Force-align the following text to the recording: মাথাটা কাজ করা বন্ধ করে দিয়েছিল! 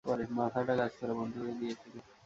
মাথাটা 0.37 0.73
কাজ 0.79 0.91
করা 0.99 1.13
বন্ধ 1.19 1.33
করে 1.37 1.53
দিয়েছিল! 1.59 1.95